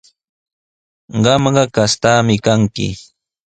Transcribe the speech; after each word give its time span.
Qamqa 1.23 1.63
kastaami 1.75 2.35
kanki. 2.45 2.87